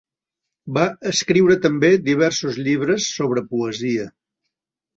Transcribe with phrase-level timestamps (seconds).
[0.77, 4.11] Va escriure també diversos llibres sobre poesia.